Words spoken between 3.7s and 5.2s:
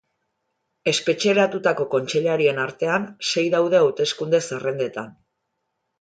hauteskunde-zerrendetan.